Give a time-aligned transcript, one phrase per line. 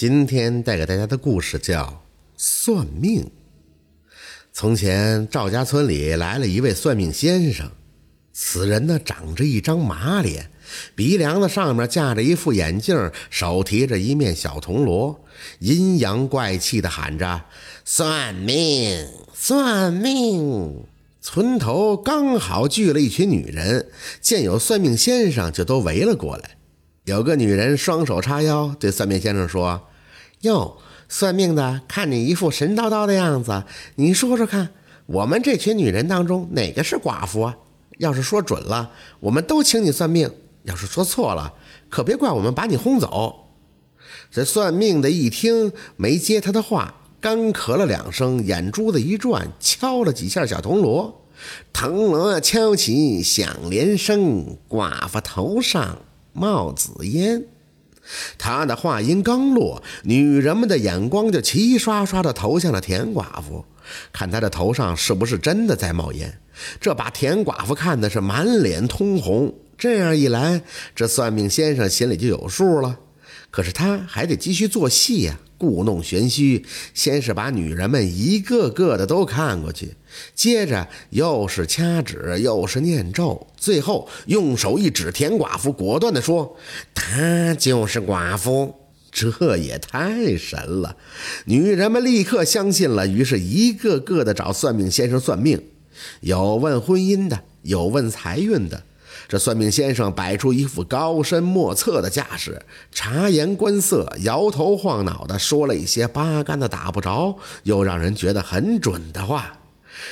[0.00, 1.84] 今天带给大家的故事叫
[2.34, 3.22] 《算命》。
[4.50, 7.70] 从前，赵家村里来了一位算命先生，
[8.32, 10.50] 此人呢长着一张马脸，
[10.94, 15.22] 鼻梁子上面架着一副眼镜，手提着一面小铜锣，
[15.58, 17.42] 阴阳怪气地喊着
[17.84, 20.82] ：“算命，算命！”
[21.20, 23.86] 村头刚好聚了一群女人，
[24.22, 26.56] 见有算命先生，就都围了过来。
[27.04, 29.88] 有个女人双手叉腰，对算命先生说
[30.40, 30.78] ：“哟，
[31.08, 33.64] 算命的，看你一副神叨叨的样子，
[33.96, 34.70] 你说说看，
[35.06, 37.56] 我们这群女人当中哪个是寡妇啊？
[37.98, 38.90] 要是说准了，
[39.20, 40.28] 我们都请你算命；
[40.62, 41.52] 要是说错了，
[41.88, 43.48] 可别怪我们把你轰走。”
[44.30, 46.94] 这算命的一听，没接他的话。
[47.20, 51.26] 干咳了两声，眼珠子一转，敲了几下小铜锣，
[51.70, 55.98] 铜锣敲起响连声，寡妇头上
[56.32, 57.44] 冒紫烟。
[58.38, 63.64] 他的话音刚落，女人们的眼光就齐刷刷地投向了田寡妇，
[64.12, 66.40] 看她的头上是不是真的在冒烟。
[66.80, 69.54] 这把田寡妇看的是满脸通红。
[69.78, 70.62] 这样一来，
[70.94, 72.98] 这算命先生心里就有数了。
[73.50, 75.38] 可是他还得继续做戏呀。
[75.60, 79.94] 故弄玄虚，先是把女人们一个个的都看过去，
[80.34, 86.56] 接着又是掐指，又是念咒，最后用手一指田寡妇，果断地说
[86.94, 88.74] ：“她就是寡妇。”
[89.12, 90.96] 这也太神了！
[91.44, 95.60] 女人们立刻相信了，于是一个个的找算命先生算命，
[96.20, 98.84] 有问婚姻的，有问财运的。
[99.28, 109.58] 这算命先生摆出一副高深莫测的架势，察言观色，摇头晃脑的说了一些八竿子打不着，又让人觉得很准的话，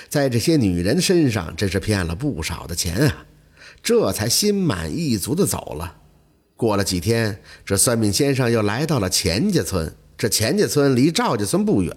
[0.09, 3.27] 在这些女人身上真是骗了不少的钱啊！
[3.83, 5.97] 这才心满意足的走了。
[6.57, 9.95] 过了几天，这算命先生又来到了钱家村。
[10.17, 11.95] 这钱家村离赵家村不远，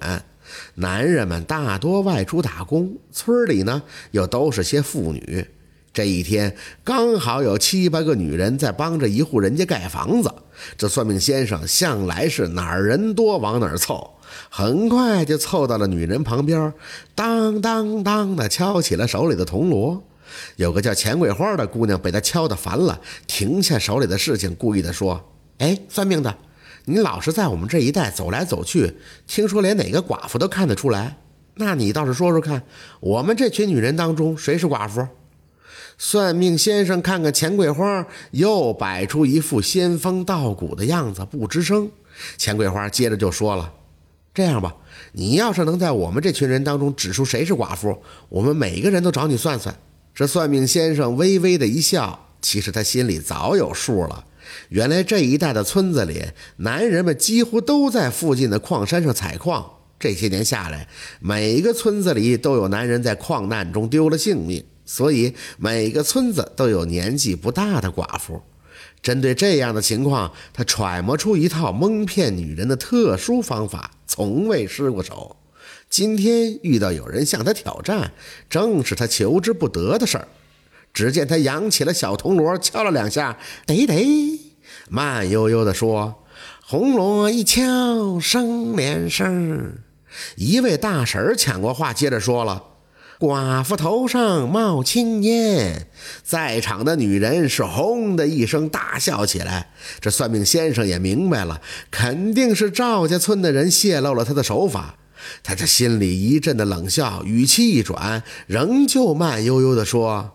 [0.76, 3.82] 男人们大多外出打工，村里呢
[4.12, 5.48] 又都是些妇女。
[5.94, 10.34] 这一天刚好有七八个女人在帮着一户人家盖房子，
[10.78, 14.10] 这算命先生向来是哪儿人多往哪儿凑，
[14.50, 16.74] 很快就凑到了女人旁边，
[17.14, 20.02] 当当当的敲起了手里的铜锣。
[20.56, 25.22] 有个叫钱桂花的姑娘被他敲得烦了，停下手里的事情，故意的说
[25.60, 26.34] ：“哎，算命的，
[26.86, 28.96] 你老是在我们这一带走来走去，
[29.28, 31.18] 听说连哪个寡妇都看得出来，
[31.56, 32.64] 那你倒是说说看，
[33.02, 35.06] 我们这群女人当中谁是寡妇？”
[36.04, 41.92] 算命先生看看钱桂花，又摆出一副仙风道骨的样子，不吱声。
[42.40, 43.72] 钱桂花接着就说了
[44.34, 44.76] ：“这样吧，
[45.12, 47.96] 你要是能在我们这群人当中指出谁是寡妇，
[48.30, 49.76] 我们每个人都找你算算。”
[50.16, 54.26] 这算命先生微微的一笑，其实他心里早有数了。
[54.70, 56.24] 原来这一带的村子里，
[56.58, 59.64] 男人们几乎都在附近的矿山上采矿。
[60.00, 60.88] 这些年下来，
[61.20, 64.66] 每一个村子里都有男人在矿难中丢了性命。
[64.92, 68.42] 所以每个村子都有年纪不大的寡妇。
[69.02, 75.38] 针对这样的情况，他揣摩出一套蒙骗女人的特殊方法，从未失过手。
[75.90, 78.12] 今天遇到有人向他挑战，
[78.50, 80.28] 正是他求之不得的事儿。
[80.94, 84.40] 只见他扬起了小铜锣，敲了两下，得得，
[84.90, 86.26] 慢悠悠地说
[86.68, 89.78] ：“红锣一敲声连声。”
[90.36, 92.71] 一位大婶抢过话，接着说了。
[93.22, 95.86] 寡妇头上冒青烟，
[96.24, 99.70] 在场的女人是轰的一声大笑起来。
[100.00, 101.62] 这算命先生也明白了，
[101.92, 104.96] 肯定是赵家村的人泄露了他的手法。
[105.44, 110.32] 他这心里一阵的冷笑，语气一转，仍旧慢悠悠地说：“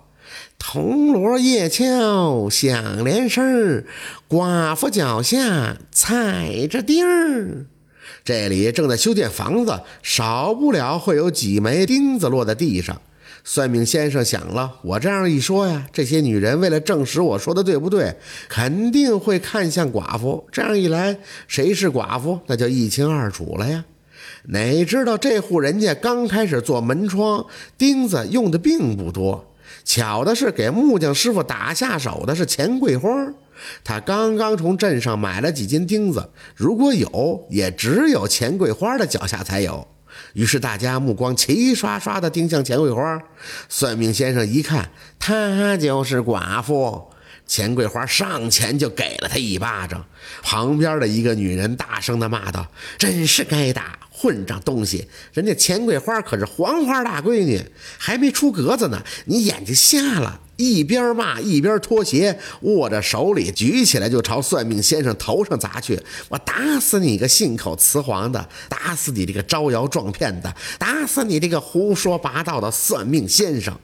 [0.57, 3.85] 铜锣夜敲响连声，
[4.29, 7.67] 寡妇脚下踩着钉儿。”
[8.27, 13.01] 这里正在修建房子，少不了会有几枚钉子落在地上。
[13.45, 18.17] 算命先生想了，我这样一说呀，这些女人为了证实我说的对不对，
[18.49, 20.45] 肯定会看向寡妇。
[20.51, 21.17] 这样一来，
[21.47, 23.85] 谁是寡妇，那就一清二楚了呀。
[24.47, 27.47] 哪知道这户人家刚开始做门窗，
[27.79, 29.53] 钉子用的并不多。
[29.85, 33.09] 巧的是，给木匠师傅打下手的是钱桂花。
[33.85, 39.87] 他刚刚从镇上买了几斤钉子，如果有，也只有钱桂花的脚下才有。
[40.33, 43.21] 于是大家目光齐刷刷地盯向钱桂花。
[43.69, 47.11] 算命先生一看，她就是寡妇，
[47.47, 50.07] 钱桂花上前就给了他一巴掌。
[50.43, 52.67] 旁边的一个女人大声的骂道
[52.99, 53.99] ：“真是该打！
[54.19, 55.07] 混账东西！
[55.35, 57.63] 人家钱桂花可是黄花大闺女，
[57.99, 66.01] 还没出格子呢，你眼睛瞎了！”一边骂一边脱鞋，握着手里举起来就朝算命先生头上砸去。
[66.31, 73.79] 我打死你个信口雌黄的，打死你这个招摇撞骗的，打死你这个胡说八道的算命先生！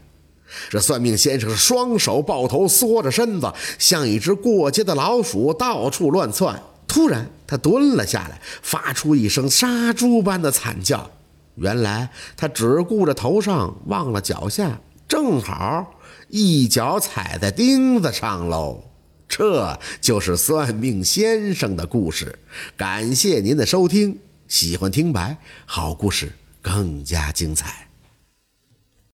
[0.70, 6.58] 这算命先生双手抱头，缩着身子，像一只过街的老鼠，到处乱窜。
[6.86, 11.10] 突然，他蹲了下来，发出一声杀猪般的惨叫。
[11.56, 18.82] 原来他只顾着头上，忘了脚下，正好一脚踩在钉子上喽。
[19.28, 22.38] 这就是算命先生的故事。
[22.74, 24.18] 感谢您的收听，
[24.48, 26.32] 喜欢听白好故事
[26.62, 27.91] 更加精彩。